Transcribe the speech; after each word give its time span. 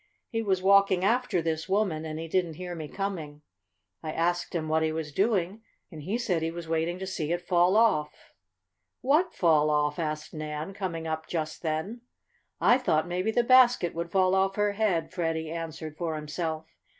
He 0.31 0.41
was 0.41 0.63
walking 0.63 1.03
after 1.03 1.43
this 1.43 1.69
woman, 1.69 2.05
and 2.05 2.17
he 2.17 2.27
didn't 2.27 2.55
hear 2.55 2.73
me 2.73 2.87
coming. 2.87 3.43
I 4.01 4.11
asked 4.11 4.55
him 4.55 4.67
what 4.67 4.81
he 4.81 4.91
was 4.91 5.11
doing, 5.13 5.61
and 5.91 6.01
he 6.01 6.17
said 6.17 6.41
he 6.41 6.49
was 6.49 6.67
waiting 6.67 6.97
to 6.97 7.05
see 7.05 7.31
it 7.31 7.47
fall 7.47 7.77
off." 7.77 8.33
"What 9.01 9.31
fall 9.35 9.69
off?" 9.69 9.99
asked 9.99 10.33
Nan, 10.33 10.73
coming 10.73 11.05
up 11.05 11.27
just 11.27 11.61
then. 11.61 12.01
"I 12.59 12.79
thought 12.79 13.07
maybe 13.07 13.29
the 13.29 13.43
basket 13.43 13.93
would 13.93 14.09
fall 14.11 14.33
off 14.33 14.55
her 14.55 14.71
head," 14.71 15.11
Freddie 15.13 15.51
answered 15.51 15.97
for 15.99 16.15
himself. 16.15 16.65